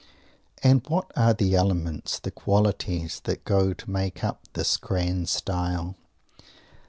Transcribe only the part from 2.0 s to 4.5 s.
the qualities, that go to make up